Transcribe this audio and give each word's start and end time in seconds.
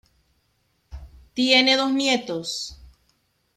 Tiene 1.35 1.77
dos 1.77 1.93
nietos. 1.93 2.81